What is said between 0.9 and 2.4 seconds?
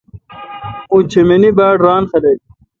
اوں چمینی باڑران خلق۔